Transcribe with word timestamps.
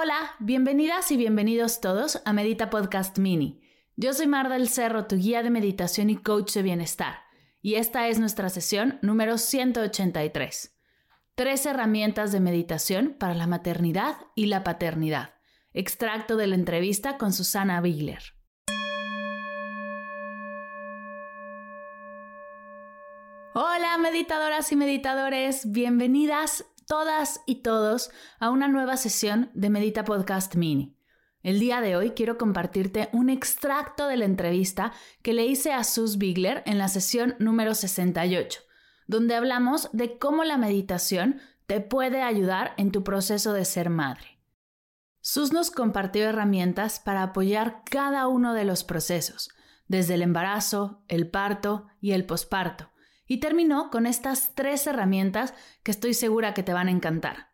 Hola, 0.00 0.36
bienvenidas 0.38 1.10
y 1.10 1.16
bienvenidos 1.16 1.80
todos 1.80 2.22
a 2.24 2.32
Medita 2.32 2.70
Podcast 2.70 3.18
Mini. 3.18 3.60
Yo 3.96 4.12
soy 4.12 4.28
Mar 4.28 4.48
del 4.48 4.68
Cerro, 4.68 5.06
tu 5.06 5.16
guía 5.16 5.42
de 5.42 5.50
meditación 5.50 6.08
y 6.08 6.16
coach 6.16 6.52
de 6.52 6.62
bienestar, 6.62 7.24
y 7.62 7.74
esta 7.74 8.06
es 8.06 8.20
nuestra 8.20 8.48
sesión 8.48 9.00
número 9.02 9.38
183. 9.38 10.78
Tres 11.34 11.66
herramientas 11.66 12.30
de 12.30 12.38
meditación 12.38 13.16
para 13.18 13.34
la 13.34 13.48
maternidad 13.48 14.18
y 14.36 14.46
la 14.46 14.62
paternidad. 14.62 15.34
Extracto 15.72 16.36
de 16.36 16.46
la 16.46 16.54
entrevista 16.54 17.18
con 17.18 17.32
Susana 17.32 17.80
Bigler. 17.80 18.22
Hola 23.52 23.98
meditadoras 23.98 24.70
y 24.70 24.76
meditadores, 24.76 25.72
bienvenidas 25.72 26.64
todas 26.88 27.42
y 27.44 27.56
todos 27.56 28.10
a 28.40 28.48
una 28.48 28.66
nueva 28.66 28.96
sesión 28.96 29.50
de 29.52 29.68
Medita 29.68 30.04
Podcast 30.06 30.56
Mini. 30.56 30.96
El 31.42 31.60
día 31.60 31.82
de 31.82 31.96
hoy 31.96 32.12
quiero 32.12 32.38
compartirte 32.38 33.10
un 33.12 33.28
extracto 33.28 34.08
de 34.08 34.16
la 34.16 34.24
entrevista 34.24 34.92
que 35.22 35.34
le 35.34 35.44
hice 35.44 35.72
a 35.72 35.84
Sus 35.84 36.16
Bigler 36.16 36.62
en 36.64 36.78
la 36.78 36.88
sesión 36.88 37.36
número 37.38 37.74
68, 37.74 38.60
donde 39.06 39.34
hablamos 39.34 39.90
de 39.92 40.18
cómo 40.18 40.44
la 40.44 40.56
meditación 40.56 41.42
te 41.66 41.82
puede 41.82 42.22
ayudar 42.22 42.72
en 42.78 42.90
tu 42.90 43.04
proceso 43.04 43.52
de 43.52 43.66
ser 43.66 43.90
madre. 43.90 44.40
Sus 45.20 45.52
nos 45.52 45.70
compartió 45.70 46.24
herramientas 46.24 47.00
para 47.00 47.22
apoyar 47.22 47.82
cada 47.84 48.28
uno 48.28 48.54
de 48.54 48.64
los 48.64 48.82
procesos, 48.82 49.50
desde 49.88 50.14
el 50.14 50.22
embarazo, 50.22 51.02
el 51.08 51.28
parto 51.28 51.86
y 52.00 52.12
el 52.12 52.24
posparto, 52.24 52.90
y 53.28 53.38
terminó 53.38 53.90
con 53.90 54.06
estas 54.06 54.54
tres 54.54 54.86
herramientas 54.86 55.54
que 55.82 55.90
estoy 55.90 56.14
segura 56.14 56.54
que 56.54 56.62
te 56.62 56.72
van 56.72 56.88
a 56.88 56.90
encantar. 56.90 57.48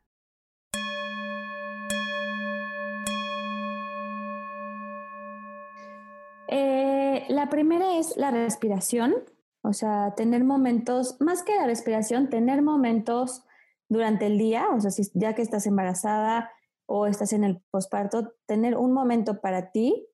Eh, 6.48 7.24
la 7.28 7.48
primera 7.48 7.98
es 7.98 8.16
la 8.16 8.30
respiración, 8.30 9.14
o 9.62 9.72
sea, 9.72 10.14
tener 10.16 10.44
momentos, 10.44 11.16
más 11.20 11.42
que 11.42 11.56
la 11.56 11.66
respiración, 11.66 12.30
tener 12.30 12.62
momentos 12.62 13.44
durante 13.88 14.26
el 14.26 14.38
día, 14.38 14.68
o 14.70 14.80
sea, 14.80 14.90
si, 14.90 15.02
ya 15.14 15.34
que 15.34 15.42
estás 15.42 15.66
embarazada 15.66 16.50
o 16.86 17.06
estás 17.06 17.32
en 17.32 17.44
el 17.44 17.60
posparto, 17.70 18.34
tener 18.46 18.76
un 18.76 18.92
momento 18.92 19.40
para 19.40 19.72
ti 19.72 20.06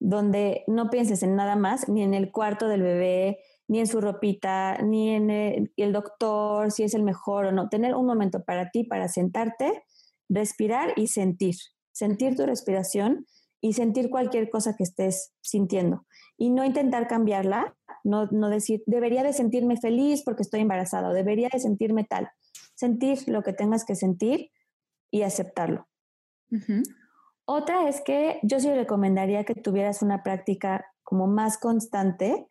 donde 0.00 0.64
no 0.66 0.88
pienses 0.88 1.22
en 1.22 1.36
nada 1.36 1.56
más, 1.56 1.88
ni 1.88 2.02
en 2.02 2.14
el 2.14 2.32
cuarto 2.32 2.68
del 2.68 2.82
bebé, 2.82 3.38
ni 3.70 3.78
en 3.78 3.86
su 3.86 4.00
ropita, 4.00 4.78
ni 4.82 5.10
en 5.10 5.30
el, 5.30 5.92
doctor, 5.92 6.72
si 6.72 6.82
es 6.82 6.92
el 6.92 7.04
mejor 7.04 7.46
o 7.46 7.52
no. 7.52 7.68
Tener 7.68 7.94
un 7.94 8.04
momento 8.04 8.42
para 8.42 8.68
ti, 8.72 8.82
para 8.82 9.06
sentarte, 9.06 9.84
respirar 10.28 10.92
y 10.96 11.06
sentir. 11.06 11.54
Sentir 11.92 12.34
tu 12.34 12.44
respiración 12.46 13.26
y 13.60 13.74
sentir 13.74 14.10
cualquier 14.10 14.50
cosa 14.50 14.74
que 14.74 14.82
estés 14.82 15.32
sintiendo. 15.40 16.04
Y 16.36 16.50
no 16.50 16.64
intentar 16.64 17.06
cambiarla, 17.06 17.76
no, 18.02 18.26
decir, 18.50 18.82
debería 18.86 19.22
de 19.22 19.32
sentirme 19.32 19.76
feliz 19.76 20.24
porque 20.24 20.42
estoy 20.42 20.62
embarazada 20.62 21.08
o 21.08 21.12
debería 21.12 21.48
de 21.52 21.60
sentirme 21.60 22.02
tal. 22.02 22.28
Sentir 22.74 23.20
lo 23.28 23.44
que 23.44 23.52
tengas 23.52 23.84
que 23.84 23.94
sentir 23.94 24.50
y 25.12 25.22
aceptarlo. 25.22 25.86
Otra 27.44 27.88
es 27.88 28.00
que 28.00 28.40
yo 28.42 28.58
sí 28.58 28.68
recomendaría 28.74 29.44
que 29.44 29.54
tuvieras 29.54 30.02
una 30.02 30.24
práctica 30.24 30.86
como 31.04 31.28
más 31.28 31.56
constante 31.56 32.48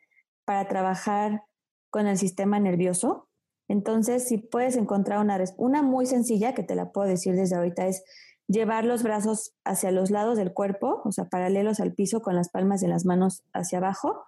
para 0.50 0.68
trabajar 0.68 1.44
con 1.92 2.08
el 2.08 2.18
sistema 2.18 2.60
nervioso. 2.60 3.30
Entonces, 3.68 4.28
si 4.28 4.40
puedes 4.40 4.78
encontrar 4.78 5.20
una, 5.20 5.38
una 5.58 5.84
muy 5.84 6.08
sencilla, 6.08 6.56
que 6.56 6.64
te 6.64 6.74
la 6.74 6.92
puedo 6.92 7.08
decir 7.08 7.36
desde 7.36 7.56
ahorita, 7.56 7.86
es 7.86 8.04
llevar 8.48 8.84
los 8.84 9.04
brazos 9.04 9.54
hacia 9.64 9.92
los 9.92 10.10
lados 10.10 10.40
del 10.40 10.52
cuerpo, 10.52 11.04
o 11.06 11.12
sea, 11.12 11.26
paralelos 11.26 11.80
al 11.80 11.94
piso 11.94 12.24
con 12.24 12.36
las 12.36 12.50
palmas 12.50 12.82
de 12.82 12.88
las 12.88 13.06
manos 13.06 13.44
hacia 13.54 13.78
abajo, 13.78 14.24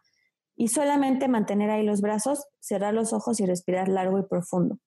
y 0.56 0.68
solamente 0.68 1.28
mantener 1.28 1.72
ahí 1.72 1.84
los 1.84 2.02
brazos, 2.02 2.46
cerrar 2.60 2.94
los 2.94 3.14
ojos 3.14 3.40
y 3.40 3.48
respirar 3.48 3.88
largo 3.88 4.20
y 4.20 4.24
profundo. 4.28 4.78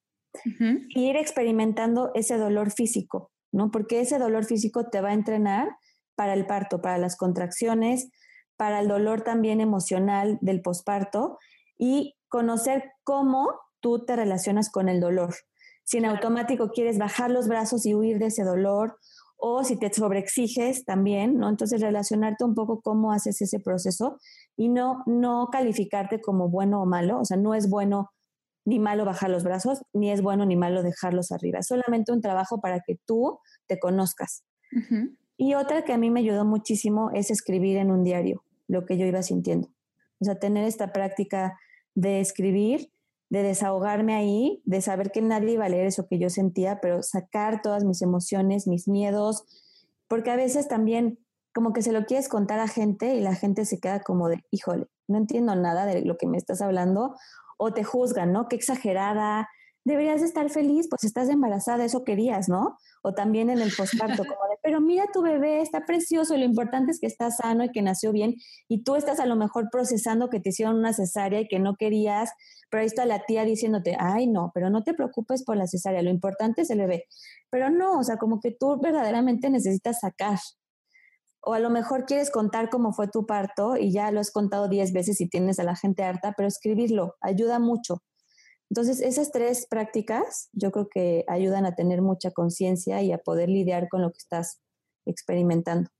Y 0.54 1.10
ir 1.10 1.16
experimentando 1.16 2.12
ese 2.14 2.38
dolor 2.38 2.70
físico, 2.70 3.32
¿no? 3.50 3.72
Porque 3.72 4.00
ese 4.00 4.20
dolor 4.20 4.44
físico 4.44 4.88
te 4.88 5.00
va 5.00 5.08
a 5.08 5.14
entrenar 5.14 5.66
para 6.14 6.32
el 6.34 6.46
parto, 6.46 6.80
para 6.80 6.98
las 6.98 7.16
contracciones, 7.16 8.08
para 8.56 8.80
el 8.80 8.88
dolor 8.88 9.22
también 9.22 9.60
emocional 9.60 10.38
del 10.40 10.62
posparto 10.62 11.38
y 11.76 12.14
conocer 12.28 12.92
cómo 13.02 13.48
tú 13.80 14.04
te 14.04 14.16
relacionas 14.16 14.70
con 14.70 14.88
el 14.88 15.00
dolor. 15.00 15.34
Si 15.84 15.98
en 15.98 16.06
automático 16.06 16.70
quieres 16.70 16.98
bajar 16.98 17.30
los 17.30 17.48
brazos 17.48 17.84
y 17.84 17.94
huir 17.94 18.18
de 18.18 18.26
ese 18.26 18.44
dolor 18.44 18.98
o 19.36 19.62
si 19.62 19.78
te 19.78 19.92
sobreexiges 19.92 20.84
también, 20.84 21.38
¿no? 21.38 21.48
Entonces 21.48 21.80
relacionarte 21.80 22.44
un 22.44 22.54
poco 22.54 22.80
cómo 22.80 23.12
haces 23.12 23.42
ese 23.42 23.60
proceso 23.60 24.18
y 24.56 24.68
no 24.68 25.02
no 25.06 25.48
calificarte 25.52 26.20
como 26.20 26.48
bueno 26.48 26.80
o 26.80 26.86
malo, 26.86 27.20
o 27.20 27.24
sea, 27.24 27.36
no 27.36 27.54
es 27.54 27.68
bueno 27.68 28.10
ni 28.64 28.78
malo 28.78 29.04
bajar 29.04 29.28
los 29.28 29.44
brazos, 29.44 29.82
ni 29.92 30.10
es 30.10 30.22
bueno 30.22 30.46
ni 30.46 30.56
malo 30.56 30.82
dejarlos 30.82 31.32
arriba, 31.32 31.58
es 31.58 31.66
solamente 31.66 32.12
un 32.12 32.22
trabajo 32.22 32.60
para 32.60 32.80
que 32.80 32.98
tú 33.04 33.38
te 33.66 33.78
conozcas. 33.78 34.44
Y 35.36 35.54
otra 35.54 35.82
que 35.82 35.92
a 35.92 35.98
mí 35.98 36.10
me 36.10 36.20
ayudó 36.20 36.44
muchísimo 36.44 37.10
es 37.12 37.30
escribir 37.30 37.76
en 37.76 37.90
un 37.90 38.04
diario 38.04 38.44
lo 38.68 38.84
que 38.86 38.96
yo 38.96 39.06
iba 39.06 39.22
sintiendo. 39.22 39.68
O 40.20 40.24
sea, 40.24 40.38
tener 40.38 40.64
esta 40.64 40.92
práctica 40.92 41.58
de 41.94 42.20
escribir, 42.20 42.90
de 43.30 43.42
desahogarme 43.42 44.14
ahí, 44.14 44.62
de 44.64 44.80
saber 44.80 45.10
que 45.10 45.22
nadie 45.22 45.52
iba 45.52 45.64
a 45.64 45.68
leer 45.68 45.86
eso 45.86 46.06
que 46.06 46.18
yo 46.18 46.30
sentía, 46.30 46.80
pero 46.80 47.02
sacar 47.02 47.62
todas 47.62 47.84
mis 47.84 48.00
emociones, 48.02 48.66
mis 48.66 48.86
miedos, 48.86 49.44
porque 50.08 50.30
a 50.30 50.36
veces 50.36 50.68
también 50.68 51.18
como 51.54 51.72
que 51.72 51.82
se 51.82 51.92
lo 51.92 52.04
quieres 52.04 52.28
contar 52.28 52.58
a 52.58 52.68
gente 52.68 53.14
y 53.14 53.20
la 53.20 53.34
gente 53.34 53.64
se 53.64 53.78
queda 53.78 54.00
como 54.00 54.28
de, 54.28 54.44
híjole, 54.50 54.86
no 55.08 55.18
entiendo 55.18 55.54
nada 55.54 55.86
de 55.86 56.02
lo 56.02 56.16
que 56.16 56.26
me 56.26 56.36
estás 56.36 56.60
hablando, 56.60 57.14
o 57.58 57.72
te 57.72 57.84
juzgan, 57.84 58.32
¿no? 58.32 58.48
Qué 58.48 58.56
exagerada, 58.56 59.48
deberías 59.84 60.22
estar 60.22 60.48
feliz, 60.50 60.88
pues 60.88 61.04
estás 61.04 61.28
embarazada, 61.28 61.84
eso 61.84 62.04
querías, 62.04 62.48
¿no? 62.48 62.78
O 63.02 63.14
también 63.14 63.50
en 63.50 63.60
el 63.60 63.72
posparto, 63.76 64.24
como 64.24 64.40
pero 64.64 64.80
mira 64.80 65.04
tu 65.12 65.20
bebé, 65.20 65.60
está 65.60 65.84
precioso, 65.84 66.38
lo 66.38 66.44
importante 66.44 66.90
es 66.90 66.98
que 66.98 67.06
está 67.06 67.30
sano 67.30 67.64
y 67.64 67.70
que 67.70 67.82
nació 67.82 68.12
bien, 68.12 68.36
y 68.66 68.82
tú 68.82 68.96
estás 68.96 69.20
a 69.20 69.26
lo 69.26 69.36
mejor 69.36 69.68
procesando 69.70 70.30
que 70.30 70.40
te 70.40 70.48
hicieron 70.48 70.76
una 70.76 70.94
cesárea 70.94 71.40
y 71.40 71.48
que 71.48 71.58
no 71.58 71.76
querías, 71.76 72.30
pero 72.70 72.80
ahí 72.80 72.86
está 72.86 73.04
la 73.04 73.26
tía 73.26 73.44
diciéndote, 73.44 73.94
ay, 74.00 74.26
no, 74.26 74.52
pero 74.54 74.70
no 74.70 74.82
te 74.82 74.94
preocupes 74.94 75.44
por 75.44 75.58
la 75.58 75.66
cesárea, 75.66 76.00
lo 76.00 76.08
importante 76.08 76.62
es 76.62 76.70
el 76.70 76.78
bebé. 76.78 77.04
Pero 77.50 77.68
no, 77.68 77.98
o 77.98 78.02
sea, 78.02 78.16
como 78.16 78.40
que 78.40 78.52
tú 78.52 78.80
verdaderamente 78.80 79.50
necesitas 79.50 80.00
sacar. 80.00 80.38
O 81.42 81.52
a 81.52 81.58
lo 81.58 81.68
mejor 81.68 82.06
quieres 82.06 82.30
contar 82.30 82.70
cómo 82.70 82.94
fue 82.94 83.06
tu 83.08 83.26
parto 83.26 83.76
y 83.76 83.92
ya 83.92 84.10
lo 84.12 84.20
has 84.20 84.30
contado 84.30 84.68
diez 84.68 84.94
veces 84.94 85.20
y 85.20 85.28
tienes 85.28 85.58
a 85.58 85.64
la 85.64 85.76
gente 85.76 86.04
harta, 86.04 86.32
pero 86.34 86.48
escribirlo 86.48 87.16
ayuda 87.20 87.58
mucho 87.58 88.02
entonces, 88.74 89.00
esas 89.02 89.30
tres 89.30 89.68
prácticas 89.70 90.48
yo 90.52 90.72
creo 90.72 90.88
que 90.88 91.24
ayudan 91.28 91.64
a 91.64 91.76
tener 91.76 92.02
mucha 92.02 92.32
conciencia 92.32 93.02
y 93.02 93.12
a 93.12 93.18
poder 93.18 93.48
lidiar 93.48 93.88
con 93.88 94.02
lo 94.02 94.10
que 94.10 94.18
estás 94.18 94.58
experimentando. 95.06 95.90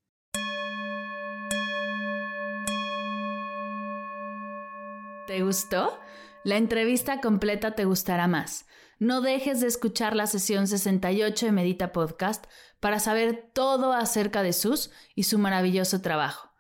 ¿Te 5.29 5.45
gustó? 5.45 6.01
La 6.43 6.57
entrevista 6.57 7.21
completa 7.21 7.77
te 7.77 7.85
gustará 7.85 8.27
más. 8.27 8.67
No 8.99 9.21
dejes 9.21 9.61
de 9.61 9.69
escuchar 9.69 10.17
la 10.17 10.27
sesión 10.27 10.67
68 10.67 11.47
de 11.47 11.53
Medita 11.53 11.93
Podcast 11.93 12.45
para 12.81 12.99
saber 12.99 13.53
todo 13.55 13.93
acerca 13.93 14.43
de 14.43 14.53
Sus 14.53 14.91
y 15.15 15.23
su 15.23 15.39
maravilloso 15.39 16.01
trabajo. 16.01 16.54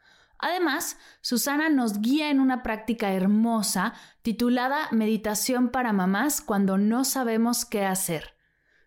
Además, 0.44 0.99
Susana 1.23 1.70
nos 1.70 2.02
guía 2.02 2.29
en 2.29 2.38
una 2.38 2.62
práctica 2.62 3.14
hermosa 3.14 3.94
titulada 4.20 4.88
Meditación 4.91 5.70
para 5.70 5.94
mamás 5.94 6.43
cuando 6.43 6.76
no 6.76 7.06
sabemos 7.06 7.64
qué 7.64 7.87
hacer. 7.87 8.35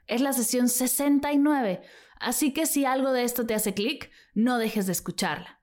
Es 0.06 0.22
la 0.22 0.34
sesión 0.34 0.70
69, 0.70 1.82
así 2.20 2.54
que 2.54 2.68
si 2.68 2.86
algo 2.86 3.12
de 3.12 3.24
esto 3.24 3.48
te 3.48 3.56
hace 3.56 3.74
clic, 3.74 4.12
no 4.36 4.60
dejes 4.60 4.86
de 4.86 4.92
escucharla. 4.92 5.60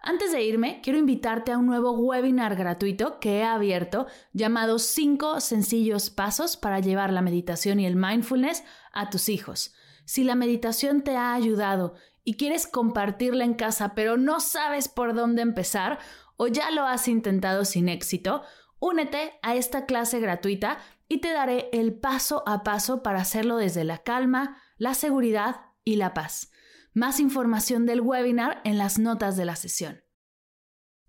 Antes 0.00 0.32
de 0.32 0.42
irme, 0.42 0.80
quiero 0.82 0.98
invitarte 0.98 1.52
a 1.52 1.58
un 1.58 1.66
nuevo 1.66 1.90
webinar 1.90 2.56
gratuito 2.56 3.20
que 3.20 3.40
he 3.40 3.44
abierto 3.44 4.06
llamado 4.32 4.78
5 4.78 5.42
sencillos 5.42 6.08
pasos 6.08 6.56
para 6.56 6.80
llevar 6.80 7.12
la 7.12 7.20
meditación 7.20 7.80
y 7.80 7.86
el 7.86 7.96
mindfulness 7.96 8.64
a 8.94 9.10
tus 9.10 9.28
hijos. 9.28 9.74
Si 10.06 10.24
la 10.24 10.36
meditación 10.36 11.02
te 11.02 11.18
ha 11.18 11.34
ayudado 11.34 11.96
y 12.26 12.36
quieres 12.36 12.66
compartirla 12.66 13.44
en 13.44 13.54
casa 13.54 13.94
pero 13.94 14.18
no 14.18 14.40
sabes 14.40 14.88
por 14.88 15.14
dónde 15.14 15.40
empezar 15.40 15.98
o 16.36 16.48
ya 16.48 16.70
lo 16.70 16.84
has 16.84 17.08
intentado 17.08 17.64
sin 17.64 17.88
éxito, 17.88 18.42
únete 18.78 19.38
a 19.42 19.54
esta 19.54 19.86
clase 19.86 20.20
gratuita 20.20 20.78
y 21.08 21.22
te 21.22 21.32
daré 21.32 21.70
el 21.72 21.94
paso 21.94 22.42
a 22.46 22.62
paso 22.62 23.02
para 23.02 23.20
hacerlo 23.20 23.56
desde 23.56 23.84
la 23.84 23.98
calma, 23.98 24.60
la 24.76 24.94
seguridad 24.94 25.60
y 25.84 25.96
la 25.96 26.12
paz. 26.12 26.50
Más 26.92 27.20
información 27.20 27.86
del 27.86 28.00
webinar 28.00 28.60
en 28.64 28.76
las 28.76 28.98
notas 28.98 29.36
de 29.36 29.44
la 29.44 29.56
sesión. 29.56 30.05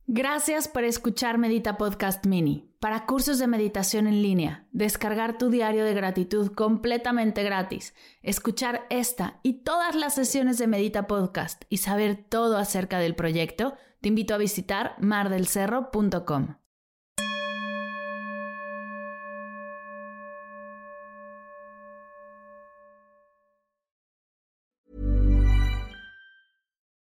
Gracias 0.10 0.70
por 0.70 0.86
escuchar 0.86 1.38
Medita 1.38 1.78
Podcast 1.78 2.26
Mini. 2.26 2.74
Para 2.80 3.06
cursos 3.06 3.40
de 3.40 3.48
meditación 3.48 4.08
en 4.08 4.22
línea, 4.22 4.66
descargar 4.72 5.38
tu 5.38 5.50
diario 5.50 5.84
de 5.84 5.94
gratitud 5.94 6.54
completamente 6.54 7.44
gratis, 7.44 7.94
escuchar 8.22 8.86
esta 8.90 9.42
y 9.44 9.64
todas 9.64 9.96
las 9.96 10.16
sesiones 10.16 10.60
de 10.60 10.68
Medita 10.68 11.08
Podcast 11.08 11.64
y 11.68 11.78
saber 11.78 12.24
todo 12.30 12.58
acerca 12.58 13.00
del 13.00 13.16
proyecto, 13.16 13.76
te 14.00 14.08
invito 14.08 14.34
a 14.34 14.38
visitar 14.38 14.96
mardelcerro.com. 15.02 16.56